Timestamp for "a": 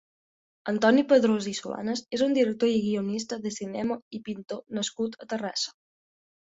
5.25-5.33